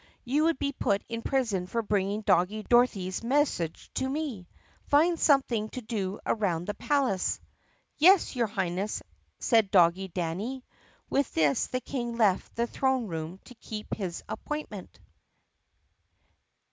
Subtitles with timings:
[0.25, 4.47] You would be put in prison for bringing Doggie Dorothy's message to me.
[4.87, 7.39] Find some thing to do around the palace."
[7.99, 9.03] "Yes, your Highness,"
[9.37, 10.65] said Doggie Danny.
[11.07, 14.99] With this the King left the throne room to keep his appoint ment.